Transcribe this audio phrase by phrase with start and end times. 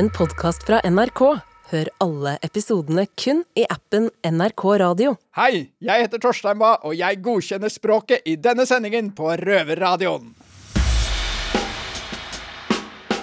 [0.00, 1.20] en podkast fra NRK.
[1.70, 5.10] Hør alle episodene kun i appen NRK Radio.
[5.36, 10.30] Hei, jeg heter Torstein Bae, og jeg godkjenner språket i denne sendingen på Røverradioen.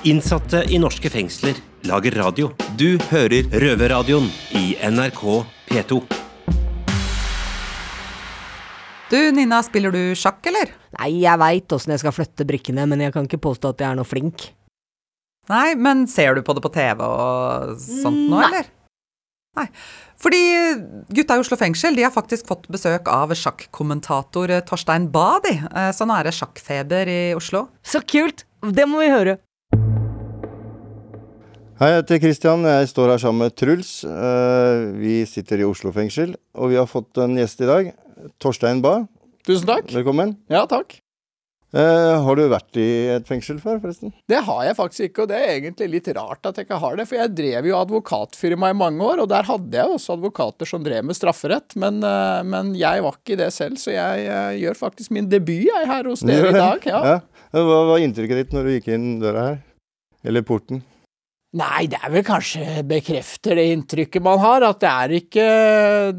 [0.06, 1.58] Innsatte i norske fengsler
[1.90, 2.52] lager radio.
[2.78, 5.24] Du hører Røverradioen i NRK
[5.72, 6.00] P2.
[9.10, 10.78] Du, Nina, spiller du sjakk, eller?
[11.00, 13.90] Nei, jeg veit åssen jeg skal flytte brikkene, men jeg kan ikke påstå at jeg
[13.96, 14.52] er noe flink.
[15.48, 18.48] Nei, men ser du på det på TV og sånt nå, Nei.
[18.50, 18.68] eller?
[19.58, 19.68] Nei.
[20.22, 20.42] Fordi
[21.14, 25.54] gutta i Oslo fengsel de har faktisk fått besøk av sjakkommentator Torstein Bae, de.
[25.72, 27.68] Eh, Så nå er det sjakkfeber i Oslo.
[27.86, 28.44] Så kult!
[28.62, 29.38] Det må vi høre.
[31.78, 32.64] Hei, jeg heter Kristian.
[32.66, 33.92] Jeg står her sammen med Truls.
[34.04, 37.92] Eh, Vi sitter i Oslo fengsel, og vi har fått en gjest i dag.
[38.42, 39.06] Torstein Bae.
[39.46, 39.94] Tusen takk.
[39.94, 40.36] Velkommen.
[40.50, 40.98] Ja, takk.
[41.76, 44.14] Eh, Har du vært i et fengsel før, forresten?
[44.30, 46.96] Det har jeg faktisk ikke, og det er egentlig litt rart at jeg ikke har
[46.96, 47.08] det.
[47.10, 50.86] For jeg drev jo advokatfirma i mange år, og der hadde jeg også advokater som
[50.86, 51.76] drev med strafferett.
[51.76, 55.68] Men, eh, men jeg var ikke det selv, så jeg eh, gjør faktisk min debut
[55.68, 56.88] jeg her hos dere i dag.
[56.88, 57.18] Ja.
[57.52, 59.60] Hva var inntrykket ditt når du gikk inn døra her?
[60.28, 60.82] Eller porten?
[61.56, 65.46] Nei, det er vel kanskje bekrefter det inntrykket man har, at det er ikke,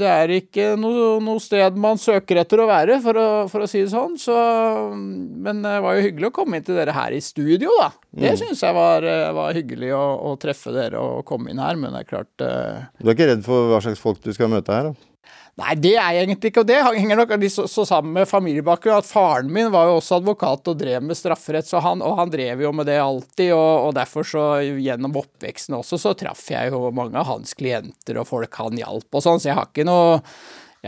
[0.01, 3.69] det er ikke noe, noe sted man søker etter å være, for å, for å
[3.69, 4.17] si det sånn.
[4.19, 4.35] Så,
[4.97, 7.91] men det var jo hyggelig å komme inn til dere her i studio, da.
[8.09, 8.39] Det Mm.
[8.41, 9.05] syns jeg var,
[9.37, 12.89] var hyggelig å, å treffe dere og komme inn her, men det er klart uh...
[12.99, 14.89] Du er ikke redd for hva slags folk du skal møte her?
[14.91, 15.08] da?
[15.59, 19.01] Nei, det er jeg egentlig ikke, og det henger nok så, så sammen med familiebakgrunn.
[19.03, 22.31] At faren min var jo også advokat og drev med strafferett, så han, og han
[22.31, 23.51] drev jo med det alltid.
[23.57, 28.21] Og, og derfor så gjennom oppveksten også så traff jeg jo mange av hans klienter
[28.23, 30.21] og folk han hjalp og sånn, så jeg har ikke noe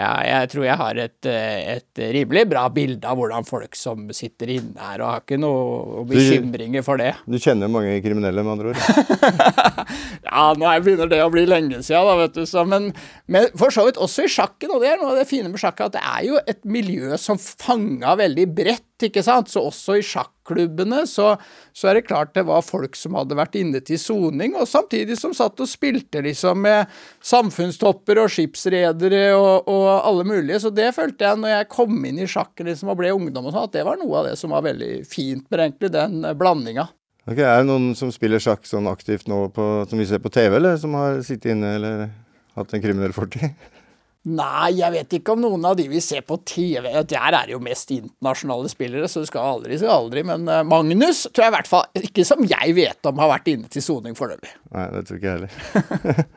[0.00, 4.06] ja, jeg tror jeg har et, eh, et rimelig bra bilde av hvordan folk som
[4.16, 7.10] sitter inne her, og har ikke noe bekymringer for det.
[7.28, 8.80] Du kjenner mange kriminelle, med andre ord?
[10.30, 12.44] Ja, nå er- begynner det å bli lenge siden, da, vet du.
[12.48, 12.90] Så, men,
[13.30, 15.60] men for så vidt også i sjakken, og det er noe av det fine med
[15.60, 19.50] sjakk, at det er jo et miljø som fanga veldig bredt, ikke sant.
[19.50, 21.32] Så også i sjakklubbene så,
[21.76, 25.18] så er det klart det var folk som hadde vært inne til soning, og samtidig
[25.20, 26.90] som satt og spilte liksom med
[27.24, 30.60] samfunnstopper og skipsredere og, og alle mulige.
[30.62, 33.54] Så det følte jeg når jeg kom inn i sjakken liksom, og ble ungdom og
[33.54, 36.36] sånn, at det var noe av det som var veldig fint med egentlig den eh,
[36.38, 36.88] blandinga.
[37.28, 40.32] Okay, Er det noen som spiller sjakk sånn aktivt nå på, som vi ser på
[40.32, 42.08] TV, eller som har sittet inne eller
[42.56, 43.52] hatt en kriminell fortid?
[44.28, 47.54] Nei, jeg vet ikke om noen av de vi ser på TV Der er det
[47.54, 50.24] jo mest internasjonale spillere, så du skal aldri si aldri.
[50.28, 53.48] Men eh, Magnus tror jeg i hvert fall ikke som jeg vet om har vært
[53.54, 54.52] inne til soning foreløpig.
[54.76, 56.28] Nei, det tror ikke jeg heller.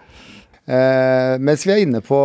[0.64, 2.18] Eh, mens vi er inne på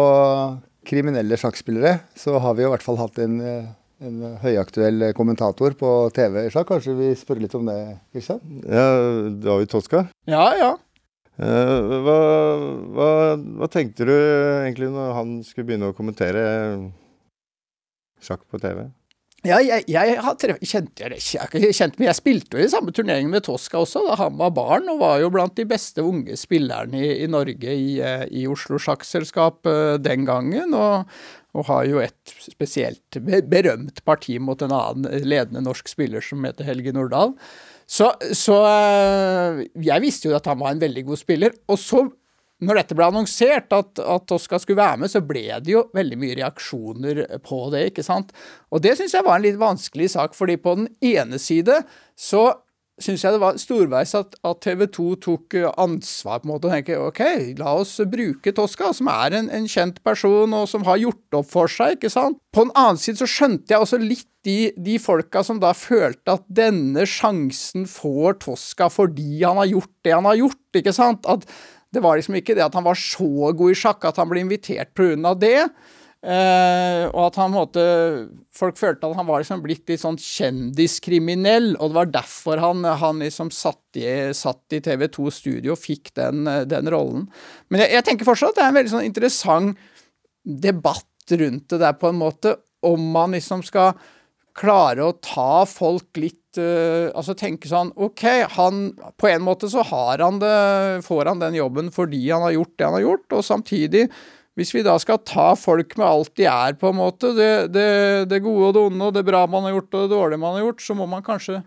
[0.86, 3.64] kriminelle sjakkspillere, så har vi jo i hvert fall hatt en, eh,
[4.06, 6.69] en høyaktuell kommentator på TV i sjakk.
[6.70, 7.75] Kanskje vi spør litt om det,
[8.14, 8.38] Kristian?
[8.62, 8.84] Ja,
[9.42, 10.04] David Toska.
[10.30, 10.70] Ja, ja.
[11.38, 12.21] Eh, hva,
[12.94, 13.10] hva,
[13.60, 16.43] hva tenkte du egentlig når han skulle begynne å kommentere
[18.22, 18.88] sjakk på TV?
[19.47, 22.91] Ja, jeg, jeg har treff, kjente, jeg, jeg, kjente, men jeg spilte jo i samme
[22.91, 26.34] turnering med Tosca også, da han var barn, og var jo blant de beste unge
[26.37, 30.75] spillerne i, i Norge i, eh, i Oslo Sjakkselskap eh, den gangen.
[30.75, 31.06] Og,
[31.55, 36.66] og har jo et spesielt berømt parti mot en annen ledende norsk spiller som heter
[36.66, 37.37] Helge Nordahl.
[37.88, 41.54] Så, så eh, jeg visste jo at han var en veldig god spiller.
[41.72, 42.04] Og så
[42.59, 46.16] når dette ble annonsert, at, at Oskar skulle være med, så ble det jo veldig
[46.19, 48.32] mye reaksjoner på det, ikke sant.
[48.75, 51.81] Og det syns jeg var en litt vanskelig sak, fordi på den ene side
[52.19, 52.49] så
[53.03, 56.69] syns jeg det var storveis at, at TV 2 tok eh, ansvar på en måte
[56.69, 57.22] og tenkte OK,
[57.60, 61.50] la oss bruke Tosca, som er en, en kjent person og som har gjort opp
[61.53, 62.41] for seg, ikke sant.
[62.54, 66.38] På den annen side så skjønte jeg også litt de, de folka som da følte
[66.38, 71.28] at denne sjansen får Tosca fordi han har gjort det han har gjort, ikke sant.
[71.28, 71.47] At
[71.94, 74.42] det var liksom ikke det at han var så god i sjakk at han ble
[74.44, 75.34] invitert pga.
[75.38, 75.70] det.
[76.18, 77.82] Eh, og at han måte
[78.58, 82.82] Folk følte at han var liksom blitt litt sånn kjendiskriminell, og det var derfor han,
[82.82, 84.02] han liksom satt i,
[84.34, 87.28] i TV 2 Studio og fikk den, den rollen.
[87.70, 89.87] Men jeg, jeg tenker fortsatt at det er en veldig sånn interessant
[90.43, 93.93] debatt rundt det der, på en måte, om man liksom skal
[94.58, 98.25] klare å ta folk litt uh, Altså tenke sånn OK,
[98.56, 98.81] han
[99.20, 100.56] På en måte så har han det,
[101.06, 104.08] får han den jobben fordi han har gjort det han har gjort, og samtidig
[104.58, 107.90] hvis vi da skal ta folk med alt de er, på en måte, det, det,
[108.31, 110.58] det gode og det onde, og det bra man har gjort og det dårlige man
[110.58, 111.60] har gjort, så må man kanskje,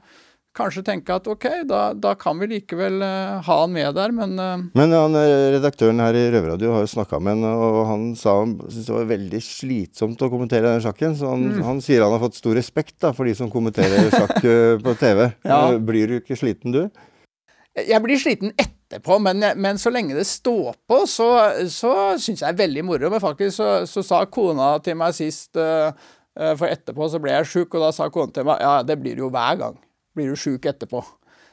[0.59, 4.33] kanskje tenke at OK, da, da kan vi likevel eh, ha han med der, men
[4.35, 8.03] eh, Men han, eh, redaktøren her i Røverradio har jo snakka med han, og han
[8.19, 11.15] sa han syntes det var veldig slitsomt å kommentere den sjakken.
[11.15, 11.61] Så han, Mm.
[11.69, 14.43] han sier han har fått stor respekt da, for de som kommenterer sjakk
[14.83, 15.29] på TV.
[15.47, 15.61] Ja.
[15.79, 16.83] Blir du ikke sliten, du?
[17.77, 21.29] Jeg blir sliten etterpå, men, men så lenge det står på, så,
[21.71, 23.11] så syns jeg det er veldig moro.
[23.13, 25.93] Men faktisk så, så sa kona til meg sist uh,
[26.35, 29.15] For etterpå så ble jeg sjuk, og da sa kona til meg ja, det blir
[29.15, 29.79] du jo hver gang.
[30.17, 31.03] Blir du sjuk etterpå.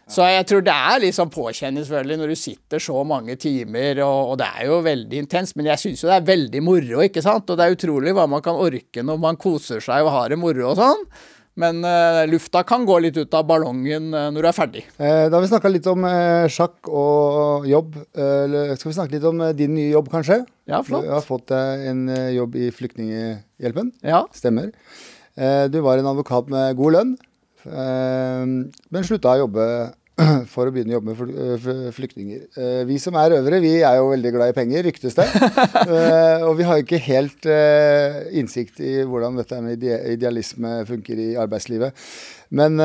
[0.08, 4.00] Så jeg tror det er litt sånn påkjenning selvfølgelig når du sitter så mange timer,
[4.06, 5.54] og, og det er jo veldig intenst.
[5.58, 7.50] Men jeg syns jo det er veldig moro, ikke sant.
[7.52, 10.40] Og det er utrolig hva man kan orke når man koser seg og har det
[10.40, 11.04] moro og sånn.
[11.58, 14.84] Men uh, lufta kan gå litt ut av ballongen uh, når du er ferdig.
[14.96, 17.96] Eh, da har vi snakka litt om eh, sjakk og jobb.
[18.14, 20.44] Eh, skal vi snakke litt om din nye jobb, kanskje?
[20.70, 21.06] Ja, flott.
[21.08, 23.90] Du har fått deg en jobb i Flyktninghjelpen.
[24.06, 24.26] Ja.
[24.36, 24.70] Stemmer.
[25.72, 27.12] du var en advokat med god lønn,
[27.64, 29.64] men slutta å jobbe
[30.52, 32.40] for å begynne å jobbe med eh, flyktninger.
[32.58, 35.28] Eh, vi som er røvere, vi er jo veldig glad i penger, ryktes det.
[35.88, 37.46] Eh, og vi har ikke helt
[38.36, 41.96] innsikt i hvordan dette med idealisme funker i arbeidslivet.
[42.54, 42.76] Men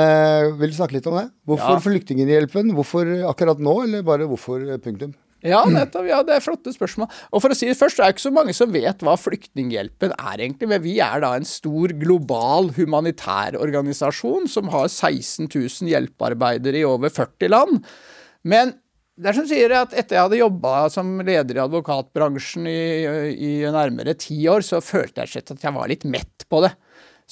[0.59, 1.25] vil du snakke litt om det?
[1.47, 1.81] Hvorfor ja.
[1.83, 2.71] Flyktninghjelpen?
[2.77, 5.13] Hvorfor akkurat nå, eller bare hvorfor punktum?
[5.43, 6.05] Ja, nettopp.
[6.07, 7.09] Ja, det er flotte spørsmål.
[7.31, 10.13] Og for å si det først, det er ikke så mange som vet hva Flyktninghjelpen
[10.15, 10.69] er egentlig.
[10.71, 16.87] Men vi er da en stor global humanitær organisasjon som har 16 000 hjelpearbeidere i
[16.87, 17.83] over 40 land.
[18.47, 18.77] Men
[19.19, 22.79] det er som sier at etter jeg hadde jobba som leder i advokatbransjen i,
[23.35, 26.73] i nærmere ti år, så følte jeg at jeg var litt mett på det.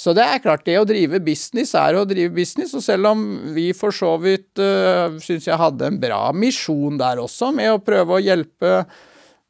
[0.01, 2.73] Så det er klart, det å drive business er å drive business.
[2.73, 3.21] Og selv om
[3.53, 7.81] vi for så vidt uh, syns jeg hadde en bra misjon der også, med å
[7.85, 8.79] prøve å hjelpe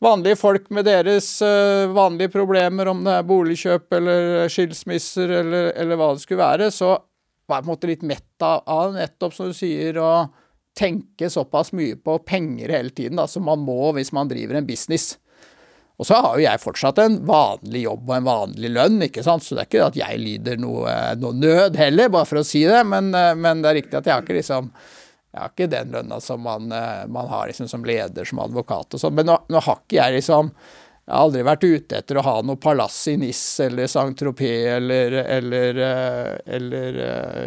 [0.01, 5.99] vanlige folk med deres uh, vanlige problemer, om det er boligkjøp eller skilsmisser eller, eller,
[6.01, 6.97] hva det skulle være, så
[7.47, 10.27] var jeg på en måte litt mett av nettopp, som du sier, å
[10.75, 14.67] tenke såpass mye på penger hele tiden da, som man må hvis man driver en
[14.67, 15.13] business.
[16.01, 19.45] Og så har jo jeg fortsatt en vanlig jobb og en vanlig lønn, ikke sant,
[19.45, 20.89] så det er ikke at jeg lider noe,
[21.21, 24.09] noe nød heller, bare for å si det, men, eh, men, det er riktig at
[24.09, 24.71] jeg har ikke liksom
[25.31, 28.97] jeg har ikke den lønna som man, eh, man har liksom som leder, som advokat
[28.97, 29.13] og sånn.
[29.15, 30.49] Men nå, nå, har ikke jeg liksom
[31.01, 35.15] Jeg har aldri vært ute etter å ha noe palass i Nis eller Saint-Tropez eller,
[35.21, 36.99] eller, eh, eller,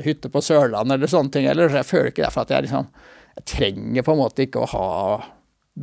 [0.05, 1.47] hytte på Sørlandet eller sånne ting.
[1.49, 2.91] Eller, jeg føler ikke derfor at jeg liksom
[3.35, 4.91] Jeg trenger på en måte ikke å ha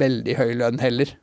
[0.04, 1.16] veldig høy lønn heller.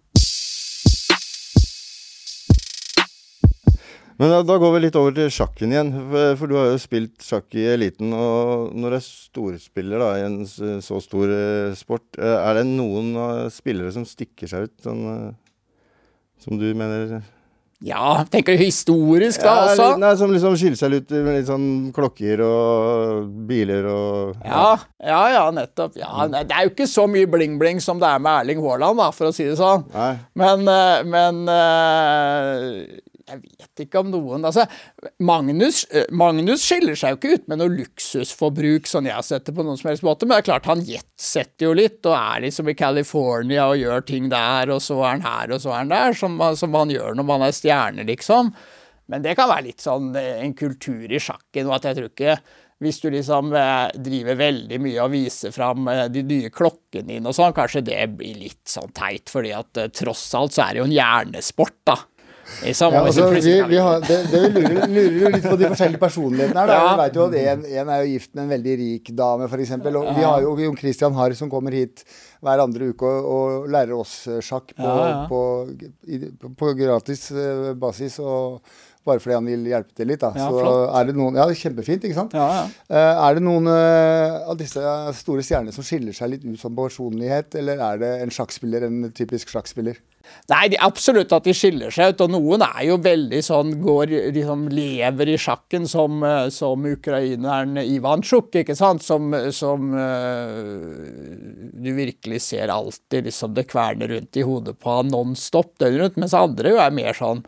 [4.19, 5.93] Men da, da, går vi litt over til sjakken igjen.
[5.95, 8.11] For, for, du har jo spilt sjakk i eliten.
[8.11, 10.41] Og når du er storspiller da, i en
[10.83, 13.15] så stor eh, sport, uh, er det noen
[13.55, 15.05] spillere som stikker seg ut, sånn,
[16.43, 17.21] som du mener
[17.83, 19.87] Ja, tenker du historisk da ja, også?
[19.93, 24.73] Litt, nei, Som liksom skiller seg ut med litt sånn klokker og biler og Ja,
[24.99, 25.95] ja, ja nettopp.
[25.99, 29.13] Ja, det er jo ikke så mye bling-bling som det er med Erling Haaland, da,
[29.15, 29.87] for å si det sånn.
[29.95, 30.17] Nei.
[30.43, 30.67] Men,
[31.07, 31.45] men
[33.29, 34.65] jeg vet ikke om noen altså,
[35.25, 39.49] Magnus, eh, Magnus skiller seg jo ikke ut med noe luksusforbruk, sånn jeg har sett
[39.49, 42.17] det på noen som helst måte, men det er klart han jetsetter jo litt, og
[42.17, 45.75] er liksom i California og gjør ting der, og så er han her, og så
[45.75, 48.55] er han der, som, som han gjør når man er stjerne, liksom.
[49.09, 52.11] Men det kan være litt sånn eh, en kultur i sjakken, og at jeg tror
[52.13, 52.41] ikke
[52.79, 57.35] hvis du liksom eh, driver veldig mye og viser fram de nye klokkene dine og
[57.35, 60.87] sånn, kanskje det blir litt sånn teit, fordi at tross alt så er det jo
[60.87, 61.99] en hjernesport, da.
[62.65, 66.65] Ja, altså, vi, vi har, det, det vi lurer, lurer litt på de forskjellige personlighetene
[66.65, 66.71] her.
[66.71, 66.79] Da.
[66.79, 66.89] Ja.
[66.89, 69.77] Vi vet jo at en, en, er jo gift med en veldig rik dame, f.eks.
[69.79, 72.03] Og vi har jo Jon Christian Harr som kommer hit
[72.45, 75.41] hver andre uke og, og lærer oss sjakk på, ja, på,
[76.43, 78.19] på, på gratis uh, basis.
[78.23, 78.63] og
[79.09, 80.21] bare fordi han vil hjelpe til litt.
[80.23, 80.33] Da.
[80.37, 82.37] Ja, så er det noen, ja, kjempefint, ikke sant.
[82.37, 82.67] Ja, ja.
[82.91, 84.83] Uh, er det noen uh, av disse
[85.23, 89.11] store stjernene som skiller seg litt ut som personlighet, eller er det en sjakkspiller, en
[89.17, 90.01] typisk sjakkspiller?
[90.49, 92.23] Nei, de, absolutt at de skiller seg ut.
[92.25, 97.77] Og noen er jo veldig sånn går, liksom lever i sjakken som, eh, som ukraineren
[97.83, 99.05] Ivansjuk, ikke sant.
[99.05, 101.03] Som, som uh,
[101.79, 106.01] du virkelig ser alltid liksom det kverner rundt i hodet på han non stop døgnet
[106.05, 106.23] rundt.
[106.25, 107.45] Mens andre jo er mer sånn,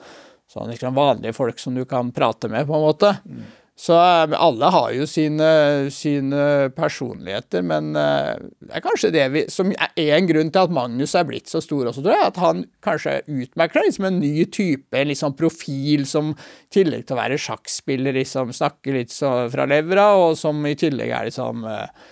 [0.52, 3.16] sånn liksom vanlige folk som du kan prate med, på en måte.
[3.24, 3.48] Mm.
[3.80, 5.46] Så eh, alle har jo sine,
[5.94, 10.74] sine personligheter, men eh, det er kanskje det vi, som er en grunn til at
[10.76, 12.26] Magnus er blitt så stor også, tror jeg.
[12.28, 17.16] At han kanskje utmerker seg liksom en ny type liksom profil som i tillegg til
[17.16, 22.06] å være sjakkspiller liksom snakker litt fra levra, og som i tillegg er liksom eh,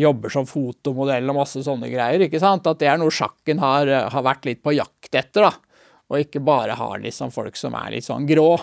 [0.00, 2.24] jobber som fotomodell og masse sånne greier.
[2.24, 2.64] ikke sant?
[2.64, 5.52] At det er noe sjakken har, har vært litt på jakt etter, da.
[6.10, 8.54] Og ikke bare har liksom folk som er litt sånn grå.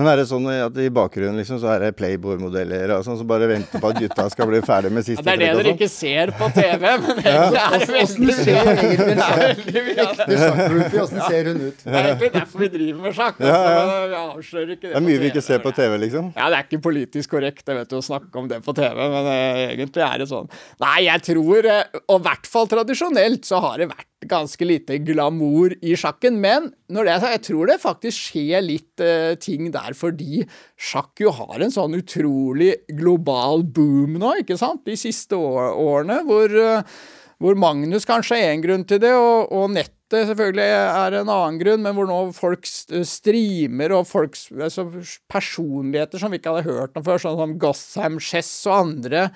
[0.00, 3.28] Men er det sånn at i bakgrunnen liksom, så er det Playboy-modeller og sånn, som
[3.28, 5.74] bare venter på at gutta skal bli ferdig med siste Ja, det er det dere
[5.76, 11.02] ikke ser på TV, men egentlig er det Åssen ser egentlig er veldig ekte sjakkgroupie,
[11.04, 11.84] åssen ser hun ut?
[11.84, 13.42] Det er egentlig derfor vi driver med sjakk.
[13.44, 16.32] Altså, vi avslører ikke det, Det er mye vi ikke ser på TV, liksom.
[16.38, 19.02] Ja, det er ikke politisk korrekt jeg vet du, å snakke om det på TV,
[19.02, 20.48] men uh, egentlig er det sånn.
[20.80, 24.98] Nei, jeg tror, uh, og i hvert fall tradisjonelt, så har det vært ganske lite
[24.98, 26.40] glamour i sjakken.
[26.42, 30.44] Men når det jeg tror det faktisk skjer litt uh, ting der fordi
[30.80, 34.84] sjakk jo har en sånn utrolig global boom nå, ikke sant?
[34.86, 37.00] De siste år, årene, hvor, uh,
[37.40, 41.60] hvor Magnus kanskje er en grunn til det, og, og nettet selvfølgelig er en annen
[41.60, 44.88] grunn, men hvor nå folk streamer, og folks, altså
[45.30, 49.28] personligheter som vi ikke hadde hørt om før, sånn som Gotham Chess og andre,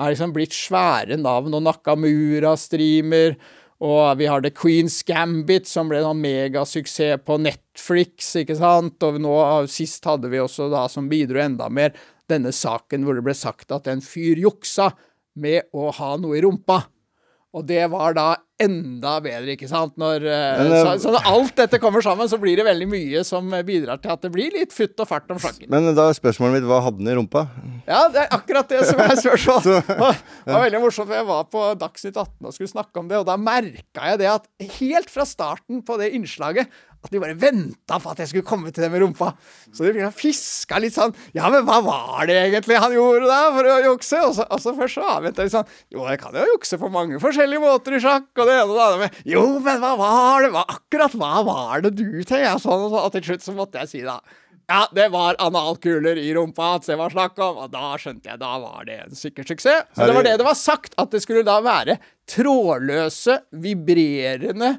[0.00, 3.34] er liksom blitt svære navn, og Nakamura streamer,
[3.80, 9.20] og vi har The Queen's Gambit, som ble en megasuksess på Netflix, ikke sant, og
[9.24, 9.34] nå
[9.72, 11.94] sist hadde vi også da, som bidro enda mer,
[12.30, 14.90] denne saken hvor det ble sagt at en fyr juksa
[15.40, 16.82] med å ha noe i rumpa.
[17.50, 18.28] Og det var da
[18.60, 19.96] enda bedre, ikke sant?
[19.98, 22.86] Når, eh, Men, eh, så, så når alt dette kommer sammen, så blir det veldig
[22.90, 25.66] mye som bidrar til at det blir litt futt og fart om flakken.
[25.72, 27.46] Men da er spørsmålet mitt hva hadde den i rumpa?
[27.88, 29.88] Ja, det er akkurat det som er spørsmålet.
[30.44, 33.18] Det var veldig morsomt, for jeg var på Dagsnytt 18 og skulle snakke om det,
[33.20, 34.46] og da merka jeg det at
[34.78, 38.72] helt fra starten på det innslaget at de bare venta på at jeg skulle komme
[38.74, 39.30] til det med rumpa.
[39.72, 43.70] Så de fiska litt sånn Ja, men hva var det egentlig han gjorde da for
[43.72, 44.20] å jukse?
[44.26, 46.92] Og så, og så først så avventa de sånn Jo, jeg kan jo jukse på
[46.92, 49.00] mange forskjellige måter i sjakk, og det ene og det andre.
[49.06, 50.52] Men, jo, men hva var det?
[50.52, 52.54] Hva, akkurat hva var det du tenkte?
[52.60, 53.02] Sånn og sånn.
[53.06, 54.20] Og til slutt så måtte jeg si da
[54.70, 58.38] ja, det var analkuler i rumpa at det var snakk om, og da skjønte jeg,
[58.38, 59.88] da var det en sikker suksess.
[59.96, 61.96] Så det var det det var sagt, at det skulle da være
[62.30, 64.76] trådløse, vibrerende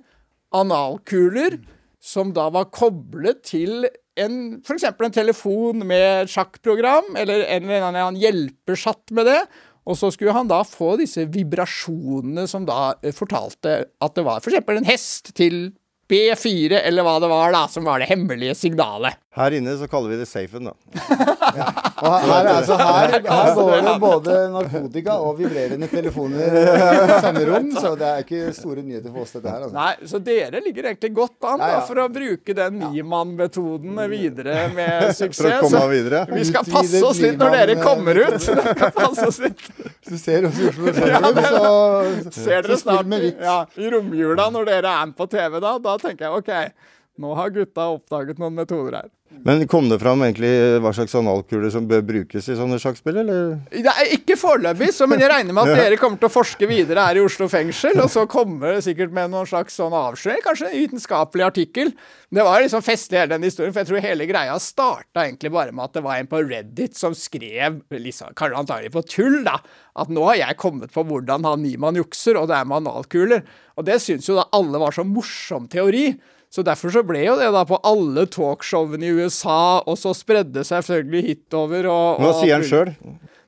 [0.56, 1.60] analkuler
[2.01, 3.86] som da var koblet til
[4.20, 9.41] en, eksempel en telefon med sjakkprogram, eller en eller annen hjelpersjatt med det.
[9.89, 14.41] Og så skulle han da få disse vibrasjonene som da eh, fortalte at det var
[14.43, 15.72] eksempel en hest til
[16.12, 19.21] B4, eller hva det var da, som var det hemmelige signalet.
[19.32, 20.74] Her inne så kaller vi det safen, da.
[22.02, 27.44] Og her, her, altså, her, her går det både narkotika og vibrerende telefoner i samme
[27.46, 29.68] rom, så det er ikke store nyheter for oss, dette her.
[29.68, 29.76] Altså.
[29.78, 35.14] Nei, Så dere ligger egentlig godt an da, for å bruke den Niemann-metoden videre med
[35.16, 35.78] suksess.
[35.94, 36.26] Videre.
[36.34, 38.36] Vi skal passe oss litt når dere kommer ut.
[38.42, 39.64] Vi skal passe oss litt.
[40.02, 44.74] Hvis du ser oss i Oslo Sentrum, så, Ser dere snart ja, i romjula når
[44.74, 46.86] dere er med på TV da, da tenker jeg OK,
[47.22, 49.12] nå har gutta oppdaget noen metoder her.
[49.44, 50.50] Men kom det fram egentlig
[50.84, 53.56] hva slags analkuler som bør brukes i sånne sjakkspill, eller?
[53.74, 57.06] Det er ikke foreløpig, men jeg regner med at dere kommer til å forske videre
[57.08, 60.70] her i Oslo fengsel, og så kommer det sikkert med noen slags sånn avsløring, kanskje
[60.70, 61.94] en vitenskapelig artikkel.
[62.32, 65.74] Det var liksom festlig hele den historien, for jeg tror hele greia starta egentlig bare
[65.74, 69.58] med at det var en på Reddit som skrev, liksom, kanskje antagelig på tull, da,
[70.02, 73.42] at nå har jeg kommet på hvordan han Niemann jukser, og det er med analkuler.
[73.80, 76.12] Og det syns jo da alle var så morsom teori.
[76.51, 80.65] Så derfor så ble jo det da på alle talkshowene i USA, og så spredde
[80.67, 81.88] seg selvfølgelig hitover.
[81.88, 82.91] Og, Hva sier han sjøl?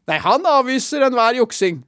[0.07, 1.81] Nei, han avviser enhver juksing.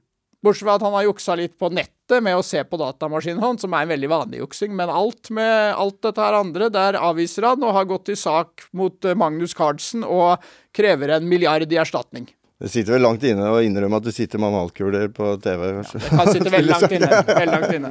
[0.44, 3.64] Bortsett fra at han har juksa litt på nettet med å se på datamaskinen hans,
[3.64, 4.76] som er en veldig vanlig juksing.
[4.76, 8.68] Men alt med alt dette her andre, der avviser han og har gått til sak
[8.76, 10.44] mot eh, Magnus Carlsen og
[10.76, 12.28] krever en milliard i erstatning.
[12.56, 15.98] Det sitter vel langt inne å innrømme at du sitter med analkuler på TV, kanskje?
[16.16, 17.08] Han sitter veldig langt inne.
[17.40, 17.90] Veldig langt inne.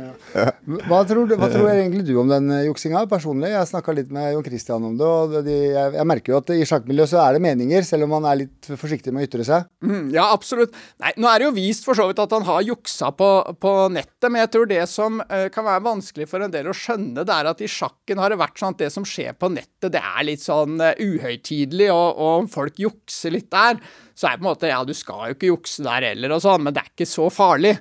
[0.90, 3.52] Hva tror, du, hva tror egentlig du om den eh, juksinga personlig?
[3.54, 6.50] Jeg snakka litt med Jon Christian om det, og de, jeg, jeg merker jo at
[6.56, 9.46] i sjakkmiljøet så er det meninger, selv om man er litt forsiktig med å ytre
[9.46, 9.68] seg.
[9.86, 10.74] Mm, ja, absolutt.
[11.04, 13.30] Nei, nå er det jo vist for så vidt at han har juksa på,
[13.62, 16.74] på nettet, men jeg tror det som uh, kan være vanskelig for en del å
[16.74, 19.54] skjønne, det er at i sjakken har det vært sånn at det som skjer på
[19.54, 23.82] nettet, det er litt sånn uh, uhøytidelig, og, og folk jukser litt der,
[24.16, 26.44] så er det på en måte Ja, du skal jo ikke jukse der heller, og
[26.46, 27.76] sånn, men det er ikke så farlig.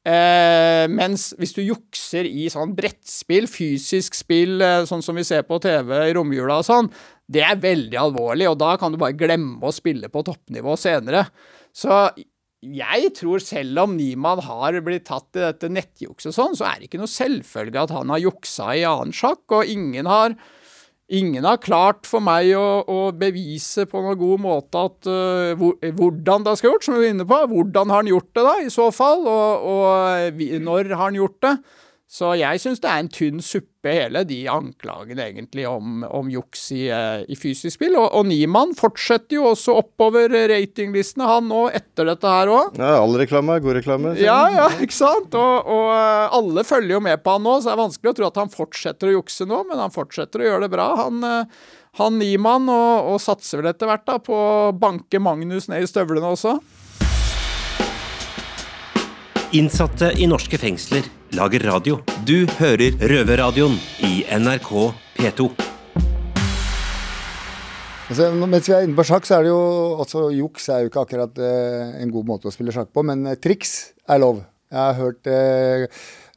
[0.00, 5.44] Eh, mens hvis du jukser i sånn brettspill, fysisk spill, eh, sånn som vi ser
[5.44, 6.88] på TV i romjula og sånn,
[7.28, 11.26] det er veldig alvorlig, og da kan du bare glemme å spille på toppnivå senere.
[11.76, 12.08] Så
[12.60, 16.80] jeg tror selv om Niemann har blitt tatt i dette nettjukset og sånn, så er
[16.80, 20.36] det ikke noe selvfølge at han har juksa i annen sjakk, og ingen har
[21.10, 25.74] Ingen har klart for meg å, å bevise på noen god måte at uh, hvor,
[25.98, 27.38] hvordan det skal gjort, som vi var inne på.
[27.50, 29.26] Hvordan har han gjort det, da, i så fall?
[29.26, 31.54] Og, og vi, når har han gjort det?
[32.10, 36.64] Så jeg syns det er en tynn suppe, hele de anklagene egentlig om, om juks
[36.74, 37.94] i, eh, i, fysisk spill.
[37.94, 42.80] Og, og Niemann fortsetter jo også oppover ratinglistene, han nå, etter dette her òg.
[42.82, 44.16] Ja, all reklame er god reklame.
[44.18, 45.36] Ja, ja, ikke sant.
[45.38, 48.16] Og, og, eh, alle følger jo med på han nå, så det er vanskelig å
[48.18, 50.88] tro at han fortsetter å jukse nå, men han fortsetter å gjøre det bra.
[51.04, 51.70] Han, eh,
[52.02, 55.92] han Niemann, og, og satser vel etter hvert da på å banke Magnus ned i
[55.94, 56.58] støvlene også.
[59.54, 61.06] Innsatte i norske fengsler
[61.36, 61.98] lager radio.
[62.26, 64.70] Du hører Røverradioen i NRK
[65.18, 65.46] P2.
[68.10, 69.60] Altså, mens vi er inne på sjakk, så er det jo
[70.02, 73.22] også juks er jo ikke akkurat eh, en god måte å spille sjakk på, men
[73.30, 74.42] eh, triks er lov.
[74.70, 75.86] Jeg har hørt eh,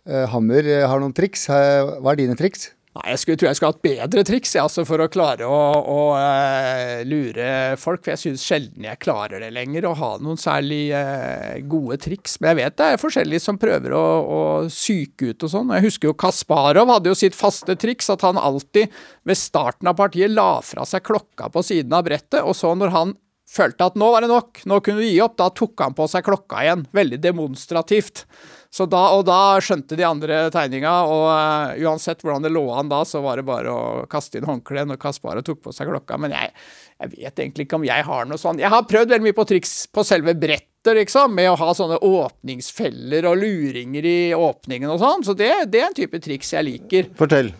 [0.05, 1.47] eh Hammer eh, har noen triks.
[1.49, 2.69] Hva er dine triks?
[2.93, 5.61] Nei, jeg skulle, tror jeg skulle hatt bedre triks ja, altså for å klare å,
[5.81, 7.47] å uh, lure
[7.81, 8.03] folk.
[8.05, 12.37] For jeg syns sjelden jeg klarer det lenger, å ha noen særlig uh, gode triks.
[12.37, 15.73] Men jeg vet det er forskjellige som prøver å, å psyke ut og sånn.
[15.73, 18.93] Jeg husker jo Kasparov hadde jo sitt faste triks, at han alltid
[19.25, 22.93] ved starten av partiet la fra seg klokka på siden av brettet, og så når
[22.93, 23.17] han
[23.53, 26.07] følte at nå var det nok, nå kunne du gi opp, da tok han på
[26.09, 26.85] seg klokka igjen.
[26.95, 28.25] Veldig demonstrativt.
[28.73, 32.89] Så da, og da skjønte de andre tegninga, og uh, uansett hvordan det lå an
[32.89, 36.17] da, så var det bare å kaste inn håndkleet når Kaspar tok på seg klokka.
[36.17, 36.49] Men jeg,
[36.97, 38.61] jeg, vet egentlig ikke om jeg har noe sånn.
[38.63, 42.01] Jeg har prøvd veldig mye på triks på selve brettet, liksom, med å ha sånne
[42.01, 45.27] åpningsfeller og luringer i åpningen og sånn.
[45.29, 47.13] Så det, det er en type triks jeg liker.
[47.19, 47.53] Fortell.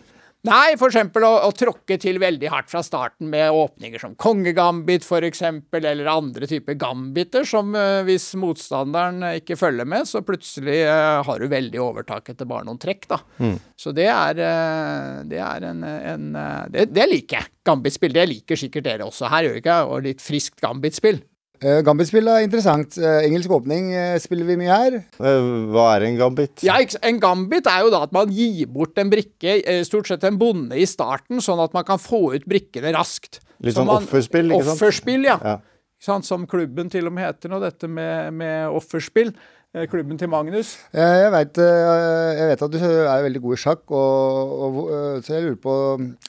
[0.44, 0.98] Nei, f.eks.
[1.24, 5.40] Å, å tråkke til veldig hardt fra starten med åpninger som kongegambit f.eks.,
[5.78, 11.40] eller andre typer gambiter som uh, hvis motstanderen ikke følger med, så plutselig uh, har
[11.40, 13.20] du veldig overtak etter bare noen trekk, da.
[13.40, 13.56] Mm.
[13.80, 16.30] Så det er, uh, det er en, en
[16.72, 17.52] det, det, liker jeg.
[17.64, 18.12] Gambitspill.
[18.12, 21.22] Det liker sikkert dere også her, gjør ikke Og litt friskt gambitspill.
[21.62, 22.96] Uh, Gambit-spill er interessant.
[22.98, 24.96] Uh, engelsk åpning uh, spiller vi mye her.
[25.20, 26.64] Hva er en gambit?
[26.66, 30.38] Ja, En gambit er jo da at man gir bort en brikke, stort sett en
[30.40, 33.40] bonde, i starten, sånn at man kan få ut brikkene raskt.
[33.64, 34.76] Litt sånn offerspill, ikke sant?
[34.76, 35.38] Offerspill, ja.
[35.40, 35.58] ja.
[36.04, 39.32] Som klubben til og med heter nå, dette med, med offerspill.
[39.74, 40.76] Eh, klubben til Magnus?
[40.94, 45.16] Jeg vet, eh, jeg vet, at du er veldig god i sjakk, og, og, eh,
[45.18, 45.74] så jeg lurer på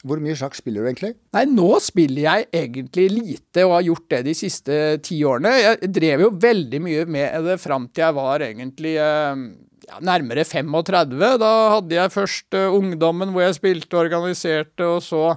[0.02, 1.12] hvor mye sjakk spiller du egentlig?
[1.38, 5.52] Nei, nå spiller jeg egentlig lite, og har gjort det de siste ti årene.
[5.62, 11.38] Jeg drev jo veldig mye med det fram til jeg var egentlig ja, nærmere 35.
[11.46, 15.36] Da hadde jeg først ungdommen hvor jeg spilte og organiserte, og så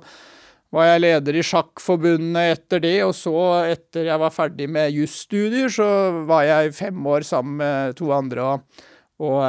[0.75, 3.35] var jeg leder i Sjakkforbundet etter det, og så,
[3.71, 5.89] etter jeg var ferdig med jusstudier, så
[6.29, 8.83] var jeg fem år sammen med to andre og,
[9.25, 9.41] og,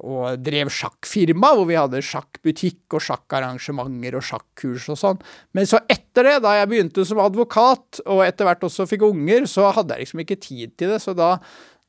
[0.00, 5.20] og drev sjakkfirma, hvor vi hadde sjakkbutikk og sjakkarrangementer og sjakkurs og sånn.
[5.54, 9.44] Men så etter det, da jeg begynte som advokat, og etter hvert også fikk unger,
[9.50, 11.36] så hadde jeg liksom ikke tid til det, så da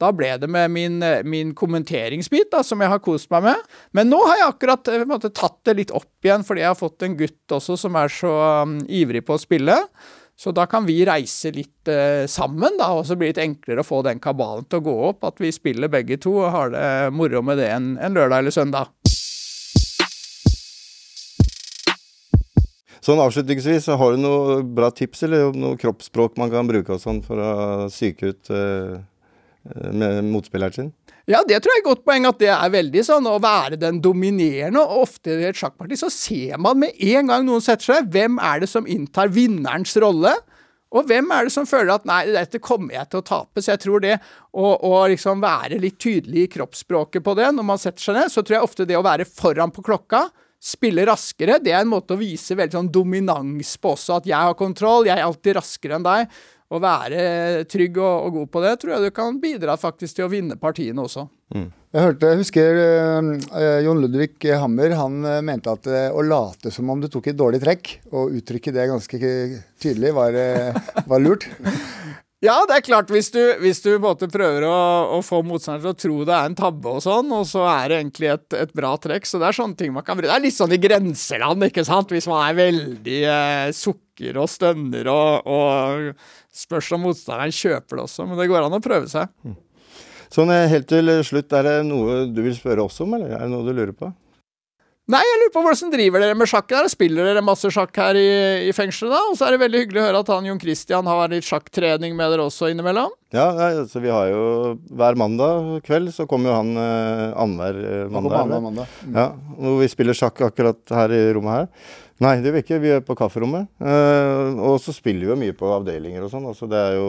[0.04, 0.98] da ble det med min,
[1.30, 3.70] min kommenteringsbit, da, som jeg har kost meg med.
[3.96, 6.80] Men nå har jeg akkurat eh, måte, tatt det litt opp igjen, fordi jeg har
[6.80, 9.78] fått en gutt også som er så um, ivrig på å spille.
[10.40, 13.84] Så da kan vi reise litt uh, sammen, da, og så blir det litt enklere
[13.84, 15.24] å få den kabalen til å gå opp.
[15.30, 18.56] At vi spiller begge to og har det moro med det en, en lørdag eller
[18.56, 18.92] søndag.
[23.04, 27.20] Sånn avslutningsvis, har du noe bra tips eller noe kroppsspråk man kan bruke og sånn
[27.26, 27.56] for å
[27.92, 29.02] psyke ut Eh,
[29.64, 30.94] med motspilleren sin?
[31.30, 33.78] Ja, det tror jeg er et godt poeng, at det er veldig sånn å være
[33.80, 34.82] den dominerende.
[34.84, 38.42] Og ofte i et sjakkparti så ser man med en gang noen setter seg, hvem
[38.44, 40.36] er det som inntar vinnerens rolle?
[40.94, 43.64] Og hvem er det som føler at nei, dette kommer jeg til å tape?
[43.64, 44.18] Så jeg tror det
[44.52, 48.34] å, å liksom være litt tydelig i kroppsspråket på det når man setter seg ned,
[48.34, 50.28] så tror jeg ofte det å være foran på klokka,
[50.64, 54.22] spille raskere, det er en måte å vise veldig sånn dominans på også.
[54.22, 56.38] At jeg har kontroll, jeg er alltid raskere enn deg
[56.74, 60.28] å være trygg og, og, god på det, tror jeg du kan bidra faktisk til
[60.28, 61.28] å vinne partiene også.
[61.54, 61.70] Mm.
[61.94, 66.74] Jeg hørte, jeg husker uh, Jon Ludvig Hammer han uh, mente at uh, å late
[66.74, 69.22] som om du tok et dårlig trekk, og uttrykke det ganske
[69.78, 70.40] tydelig, var,
[71.06, 71.46] var lurt.
[72.44, 74.78] Ja, det er klart, hvis du, hvis du prøver å,
[75.16, 77.86] å få motstanderen til å tro det er en tabbe og sånn, og så er
[77.88, 80.28] det egentlig et, et, bra trekk, så det er sånne ting man kan bruke.
[80.28, 84.52] Det er litt sånn i grenseland, ikke sant, hvis man er veldig eh, sukker og
[84.52, 89.08] stønner og, og spørs om motstanderen kjøper det også, men det går an å prøve
[89.14, 89.32] seg.
[89.48, 89.56] Mm.
[90.34, 93.54] Sånn helt til slutt, er det noe du vil spørre oss om, eller er det
[93.54, 94.12] noe du lurer på?
[95.12, 96.86] Nei, jeg lurer på hvordan driver dere med sjakk der?
[96.88, 98.28] Spiller dere masse sjakk her i,
[98.70, 99.20] i fengselet, da?
[99.34, 102.16] Og så er det veldig hyggelig å høre at han Jon Christian har litt sjakktrening
[102.16, 103.12] med dere også innimellom.
[103.36, 104.46] Ja, altså vi har jo
[104.96, 108.38] hver mandag kveld så kommer jo han eh, annenhver eh, mandag.
[108.38, 108.96] mandag, mandag.
[109.04, 109.20] Mm.
[109.20, 109.28] Ja,
[109.60, 111.92] hvor vi spiller sjakk akkurat her i rommet her.
[112.22, 112.78] Nei, det vil ikke.
[112.80, 113.66] Vi er på kafferommet.
[113.82, 116.46] Eh, og så spiller vi jo mye på avdelinger og sånn.
[116.46, 117.08] Altså, det er jo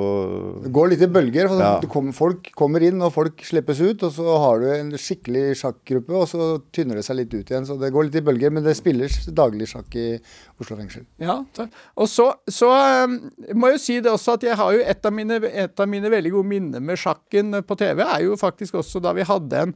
[0.64, 1.48] Det går litt i bølger.
[1.52, 1.72] For Ja.
[1.80, 4.02] det kommer, folk kommer inn, og folk slippes ut.
[4.02, 7.66] Og så har du en skikkelig sjakkgruppe, og så tynner det seg litt ut igjen.
[7.68, 10.18] Så det går litt i bølger, men det spilles daglig sjakk i
[10.60, 11.04] Oslo fengsel.
[11.20, 11.70] Ja, takk.
[11.96, 12.70] Og så, så
[13.04, 13.18] um,
[13.54, 15.88] må jeg jo si det også at jeg har jo et av, mine, et av
[15.88, 19.52] mine veldig gode minner med sjakken på TV, er jo faktisk også da vi hadde
[19.68, 19.74] en,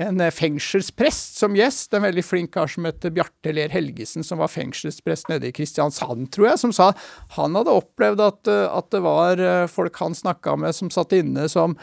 [0.00, 1.94] en eh, fengselsprest som gjest.
[1.94, 6.30] En veldig flink kar som heter Bjarte Ler Helgesen, som var fengselsprest nede i Kristiansand,
[6.34, 6.90] tror jeg, som sa
[7.36, 11.14] han hadde opplevd at, eh, at det var eh, folk han snakka med som satt
[11.16, 11.76] inne, som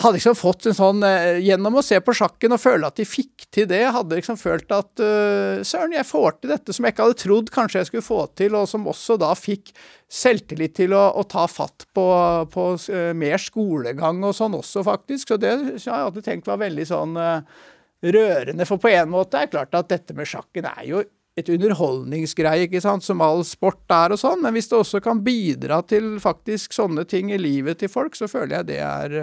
[0.00, 3.04] hadde liksom fått en sånn eh, Gjennom å se på sjakken og føle at de
[3.06, 6.94] fikk til det, hadde liksom følt at uh, Søren, jeg får til dette som jeg
[6.94, 9.74] ikke hadde trodd kanskje jeg skulle få til, og som også da fikk
[10.12, 12.06] selvtillit til å, å ta fatt på,
[12.52, 15.34] på uh, mer skolegang og sånn også, faktisk.
[15.34, 17.66] Så det har jeg alltid tenkt var veldig sånn uh,
[18.02, 18.68] rørende.
[18.68, 21.02] For på en måte er det klart at dette med sjakken er jo
[21.36, 25.22] et underholdningsgreie, ikke sant, som all sport er og sånn, men hvis det også kan
[25.24, 29.14] bidra til faktisk sånne ting i livet til folk, så føler jeg det er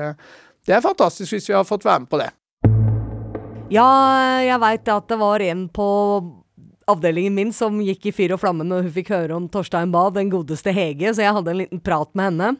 [0.69, 2.29] det er fantastisk hvis vi har fått være med på det.
[3.73, 3.89] Ja,
[4.45, 5.87] jeg veit at det var en på
[6.89, 10.13] avdelingen min som gikk i fyr og flamme når hun fikk høre om Torstein Bae,
[10.13, 12.51] den godeste Hege, så jeg hadde en liten prat med henne.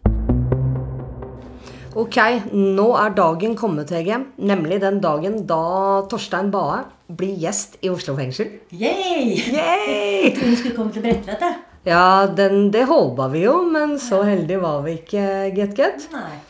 [1.97, 2.17] Ok,
[2.53, 4.19] nå er dagen kommet, Hege.
[4.37, 5.61] Nemlig den dagen da
[6.09, 8.51] Torstein Bae blir gjest i Oslo fengsel.
[8.73, 9.37] Yay!
[9.53, 10.35] Yay!
[10.37, 11.65] Hun skulle komme til Bredtvet, jeg.
[11.89, 15.25] Ja, den, det håpa vi jo, men så heldige var vi ikke,
[15.57, 16.09] Get Get.
[16.13, 16.48] Nei.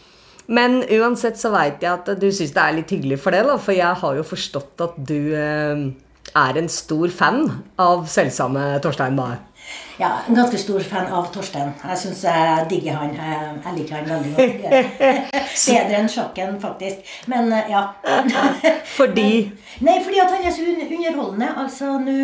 [0.49, 3.57] Men uansett så veit jeg at du syns det er litt hyggelig for det, da.
[3.61, 5.83] For jeg har jo forstått at du eh,
[6.35, 7.45] er en stor fan
[7.77, 9.37] av selvsamme Torstein Bae.
[9.99, 11.73] Ja, en ganske stor fan av Torstein.
[11.83, 13.13] Jeg syns jeg digger han.
[13.19, 14.31] Jeg, liker han veldig
[14.63, 15.33] godt.
[15.69, 17.15] Bedre enn sjakken, faktisk.
[17.29, 17.83] Men eh, ja.
[18.97, 19.31] Fordi
[19.85, 21.49] Nei, fordi at han er så underholdende.
[21.61, 22.15] Altså, nå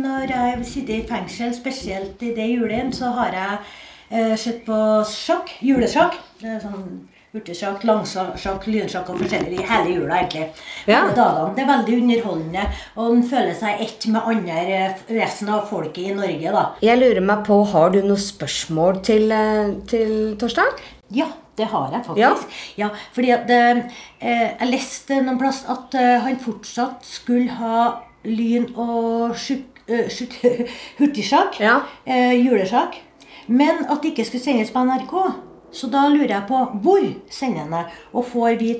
[0.00, 3.58] når jeg sitter i fengsel, spesielt i det julen, så har jeg
[4.10, 4.78] eh, sett på
[5.10, 5.52] sjakk.
[5.60, 6.16] Julesjakk.
[6.40, 6.86] Det er sånn
[7.34, 10.44] Hurtigsjakk, langsjakk, lynsjakk og forskjellig i hele jula, egentlig.
[10.86, 11.00] Ja.
[11.16, 11.48] Dagene.
[11.56, 15.98] Det er veldig underholdende, og en føler seg ett med andre eh, resten av folket
[16.04, 16.60] i Norge, da.
[16.84, 20.78] Jeg lurer meg på, har du noe spørsmål til, eh, til Torstein?
[21.10, 21.26] Ja,
[21.58, 22.54] det har jeg faktisk.
[22.78, 23.80] Ja, fordi at eh,
[24.20, 27.80] eh, Jeg leste noen plass at eh, han fortsatt skulle ha
[28.30, 29.34] lyn- og
[31.00, 31.58] hurtigsjakk.
[31.58, 31.80] Ja.
[32.06, 33.00] Eh, julesjakk.
[33.50, 35.16] Men at det ikke skulle sendes på NRK.
[35.74, 37.84] Så da lurer jeg på hvor sender han det?
[38.14, 38.74] Og får vi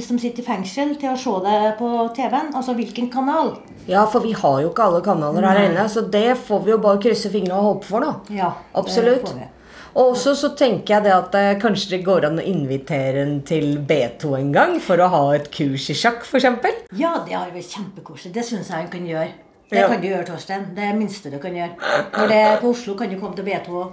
[0.00, 2.52] som sitter i fengsel, til å se det på TV-en?
[2.56, 3.56] Altså hvilken kanal?
[3.88, 6.78] Ja, for vi har jo ikke alle kanaler her inne, så det får vi jo
[6.80, 8.14] bare krysse fingrene og håpe for, da.
[8.32, 9.28] Ja, Absolutt.
[9.94, 13.36] Og også så tenker jeg det at eh, kanskje det går an å invitere en
[13.46, 16.48] til B2 en gang, for å ha et kurs i sjakk, f.eks.
[16.98, 18.32] Ja, det har vært kjempekoselig.
[18.34, 19.28] Det syns jeg han kan gjøre.
[19.70, 19.86] Det Ja.
[19.88, 20.66] kan du gjøre, Torstein.
[20.74, 21.76] Det er det minste du kan gjøre.
[22.16, 23.92] Når det er på Oslo, kan du komme til B2 òg.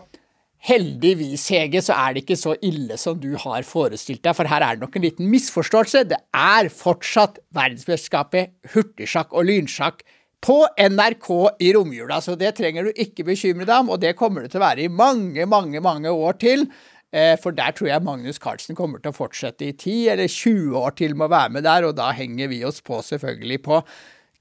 [0.62, 4.62] Heldigvis, Hege, så er det ikke så ille som du har forestilt deg, for her
[4.62, 6.04] er det nok en liten misforståelse.
[6.12, 10.04] Det er fortsatt verdensmesterskapet hurtigsjakk og lynsjakk
[10.42, 11.28] på NRK
[11.66, 14.62] i romjula, så det trenger du ikke bekymre deg om, og det kommer det til
[14.62, 16.66] å være i mange, mange, mange år til.
[17.12, 20.78] Eh, For der tror jeg Magnus Carlsen kommer til å fortsette i 10 eller 20
[20.78, 23.82] år til med å være med der, og da henger vi oss på selvfølgelig på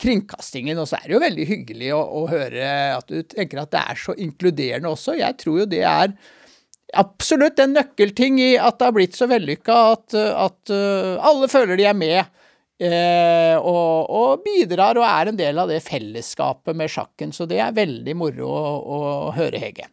[0.00, 0.80] kringkastingen.
[0.80, 3.82] Og så er det jo veldig hyggelig å, å høre at du tenker at det
[3.82, 5.16] er så inkluderende også.
[5.20, 6.14] Jeg tror jo det er
[6.98, 11.78] absolutt en nøkkelting i at det har blitt så vellykka at, at uh, alle føler
[11.78, 12.36] de er med.
[12.80, 17.32] eh, og, og bidrar og er en del av det fellesskapet med sjakken.
[17.36, 19.00] Så det er veldig moro å, å
[19.36, 19.86] høre, Hege.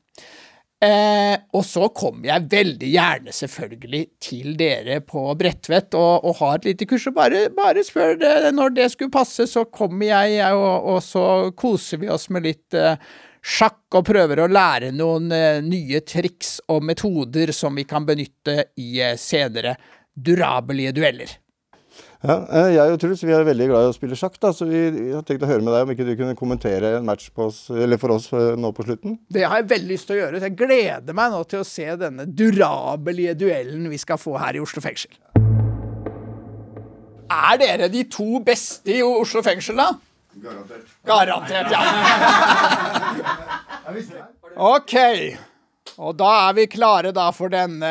[0.77, 6.59] Eh, og så kommer jeg veldig gjerne selvfølgelig til dere på Bredtvet og, og har
[6.59, 7.07] et lite kurs.
[7.09, 11.23] Og bare, bare spør det når det skulle passe, så kommer jeg, og, og så
[11.57, 12.93] koser vi oss med litt eh,
[13.41, 18.69] sjakk og prøver å lære noen eh, nye triks og metoder som vi kan benytte
[18.77, 19.77] i eh, senere
[20.13, 21.37] durabelige dueller.
[22.25, 24.65] Ja, eh, jeg og Truls vi er veldig glad i å spille sjakk, da, så
[24.65, 27.27] vi vi har tenkt å høre med deg om ikke du kunne kommentere en match
[27.29, 29.19] på oss, eller for oss eh, nå på slutten.
[29.29, 30.39] Det har jeg veldig lyst til å gjøre.
[30.41, 34.57] så Jeg gleder meg nå til å se denne durabelige duellen vi skal få her
[34.57, 35.13] i Oslo fengsel.
[37.27, 39.91] Er dere de to beste i Oslo fengsel, da?
[40.41, 40.87] Garantert.
[41.05, 41.81] Garantert, ja.
[44.57, 44.93] Ok.
[45.97, 47.89] Og da er vi klare da for denne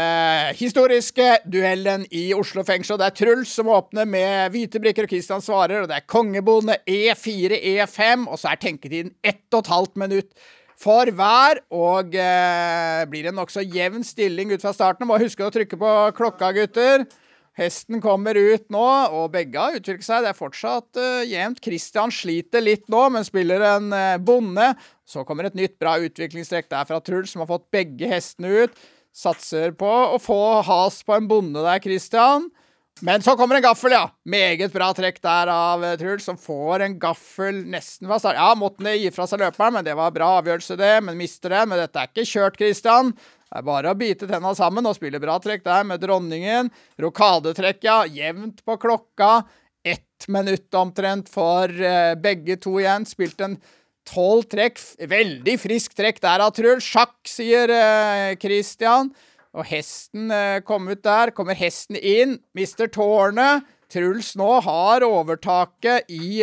[0.55, 3.01] historiske duellen i Oslo fengsel.
[3.01, 5.83] Det er Truls som åpner med hvite brikker, og Kristian svarer.
[5.83, 10.31] Og det er kongebonde E4, E5, og så er tenketiden ett og et halvt minutt
[10.79, 11.65] for hver.
[11.75, 15.11] Og eh, blir en nokså jevn stilling ut fra starten.
[15.11, 17.09] Må huske å trykke på klokka, gutter.
[17.57, 18.85] Hesten kommer ut nå,
[19.17, 20.27] og begge har utviklet seg.
[20.27, 21.63] Det er fortsatt uh, jevnt.
[21.65, 24.75] Christian sliter litt nå, men spiller en uh, bonde.
[25.09, 28.77] Så kommer et nytt bra utviklingstrekk der fra Truls, som har fått begge hestene ut.
[29.17, 32.51] Satser på å få has på en bonde der, Christian.
[33.05, 34.05] Men så kommer en gaffel, ja.
[34.29, 38.37] Meget bra trekk der av uh, Truls, som får en gaffel nesten fra start.
[38.37, 40.93] Ja, måtte gi fra seg løperen, men det var bra avgjørelse, det.
[41.09, 41.65] Men mister det.
[41.73, 43.17] Men dette er ikke kjørt, Christian.
[43.47, 46.71] Det er bare å bite tenna sammen og spille bra trekk der med dronningen.
[46.99, 48.01] Rokadetrekk, ja.
[48.11, 49.45] Jevnt på klokka.
[49.87, 53.07] Ett minutt omtrent for uh, begge to igjen.
[53.07, 53.55] Spilt en
[54.07, 54.83] tolv trekk.
[54.99, 56.91] Veldig frisk trekk der av Truls.
[56.91, 59.13] Sjakk, sier uh, Christian.
[59.55, 61.31] Og hesten uh, kom ut der.
[61.37, 62.41] Kommer hesten inn.
[62.59, 63.63] Mister tårnet.
[63.87, 66.43] Truls nå har overtaket i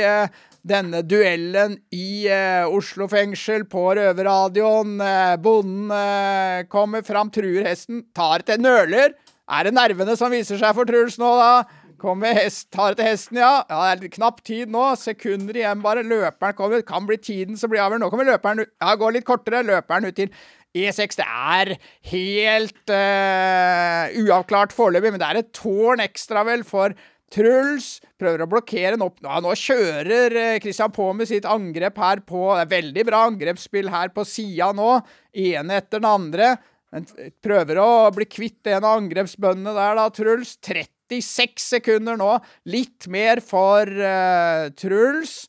[0.63, 4.95] denne duellen i eh, Oslo fengsel på røverradioen.
[5.03, 9.17] Eh, bonden eh, kommer fram, truer hesten, tar til nøler.
[9.51, 11.83] Er det nervene som viser seg for Truls nå, da?
[11.99, 13.61] Kommer hest, tar til hesten, ja.
[13.69, 13.83] ja.
[13.99, 14.89] Det er knapp tid nå.
[14.99, 16.03] Sekunder igjen, bare.
[16.03, 16.83] Løperen kommer.
[16.87, 18.07] Kan bli tiden som blir avgjørende.
[18.07, 18.73] Nå kommer løperen ut.
[18.83, 19.63] Ja, går litt kortere.
[19.67, 20.31] Løperen ut til
[20.75, 21.19] E6.
[21.19, 21.73] Det er
[22.11, 26.95] helt uh, uavklart foreløpig, men det er et tårn ekstra, vel, for
[27.31, 29.21] Truls prøver å blokkere den opp.
[29.23, 33.89] Ja, nå kjører Kristian på med sitt angrep her på Det er veldig bra angrepsspill
[33.93, 34.91] her på sida nå.
[35.33, 36.53] Ene etter den andre.
[36.93, 37.07] Men
[37.41, 40.53] prøver å bli kvitt en av angrepsbøndene der, da, Truls.
[40.61, 42.35] 36 sekunder nå.
[42.69, 45.47] Litt mer for uh, Truls.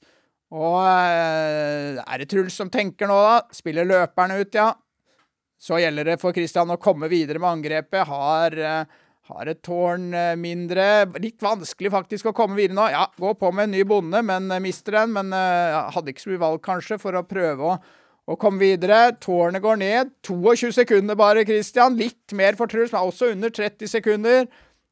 [0.55, 3.43] Og uh, er det Truls som tenker nå, da?
[3.53, 4.71] Spiller løperen ut, ja.
[5.61, 8.09] Så gjelder det for Kristian å komme videre med angrepet.
[8.09, 11.07] Har uh, har et tårn eh, mindre.
[11.23, 12.89] Litt vanskelig faktisk å komme videre nå.
[12.93, 15.15] Ja, gå på med en ny bonde, men eh, mister den.
[15.17, 17.79] Men uh, hadde ikke så mye valg, kanskje, for å prøve å,
[18.29, 19.15] å komme videre.
[19.25, 20.13] Tårnet går ned.
[20.29, 21.97] 22 sekunder bare, Christian.
[22.01, 24.45] Litt mer for Truls, men også under 30 sekunder.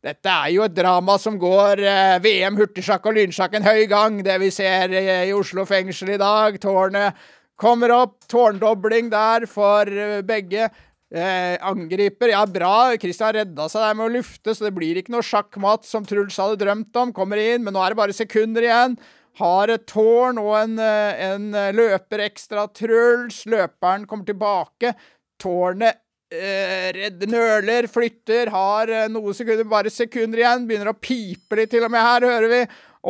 [0.02, 4.16] Dette er jo et drama som går eh, VM hurtigsjakk og lynsjakk en høy gang,
[4.24, 6.56] det vi ser i, i Oslo fengsel i dag.
[6.62, 7.20] Tårnet
[7.60, 8.16] kommer opp.
[8.32, 9.92] Tårndobling der for
[10.26, 10.72] begge.
[11.12, 12.32] Eh, angriper.
[12.32, 12.96] Ja, bra.
[12.96, 16.38] Christian redda seg der med å lufte, så det blir ikke noe sjakkmatt som Truls
[16.40, 17.12] hadde drømt om.
[17.12, 18.96] Kommer inn, men nå er det bare sekunder igjen.
[19.40, 22.64] Har et tårn og en, eh, en løper ekstra.
[22.72, 23.44] Truls.
[23.44, 24.94] Løperen kommer tilbake.
[25.42, 26.00] Tårnet
[26.32, 28.48] eh, redder, nøler, flytter.
[28.54, 30.64] Har eh, noen sekunder, bare sekunder igjen.
[30.68, 32.62] Begynner å pipe litt, til og med her, hører vi.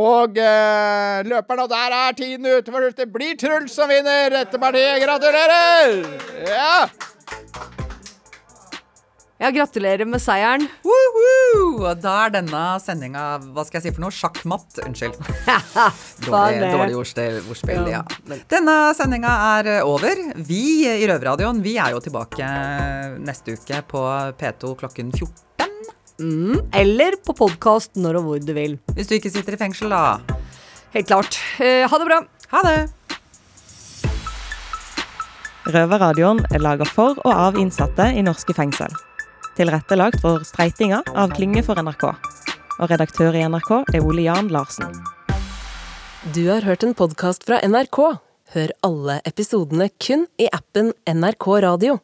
[0.03, 4.59] Og eh, løperen, og der er tiden ute for Det blir Truls som vinner dette
[4.59, 5.03] partiet.
[5.05, 5.99] Gratulerer!
[6.49, 7.12] Ja!
[9.43, 10.69] Ja, gratulerer med seieren.
[10.87, 11.89] Woohoo!
[11.99, 14.15] Da er denne sendinga hva skal jeg si for noe?
[14.15, 14.79] Sjakkmatt.
[14.85, 15.17] Unnskyld.
[16.29, 17.89] dårlig, dårlig ordspill.
[17.91, 18.05] Ja.
[18.53, 20.23] Denne sendinga er over.
[20.47, 22.53] Vi i Røverradioen vi er jo tilbake
[23.19, 24.07] neste uke på
[24.39, 25.35] P2 klokken 14.
[26.23, 28.79] Mm, eller på podkast når og hvor du vil.
[28.95, 30.23] Hvis du ikke sitter i fengsel, da.
[30.95, 31.43] Helt klart.
[31.59, 32.23] Eh, ha det bra.
[32.55, 32.81] Ha det.
[35.67, 38.95] Røverradioen er laga for og av innsatte i norske fengsel
[39.57, 42.07] tilrettelagt for streitinga av Klynge for NRK.
[42.79, 44.95] Og redaktør i NRK er Ole Jan Larsen.
[46.35, 47.99] Du har hørt en podkast fra NRK.
[48.55, 51.99] Hør alle episodene kun i appen NRK Radio.